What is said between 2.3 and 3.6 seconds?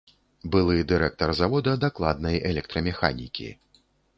электрамеханікі.